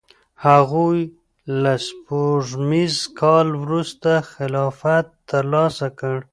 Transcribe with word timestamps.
هغوی 0.45 0.99
له 1.61 1.73
سپوږمیز 1.87 2.95
کال 3.19 3.47
وروسته 3.63 4.11
خلافت 4.31 5.05
ترلاسه 5.29 5.87
کړ. 5.99 6.15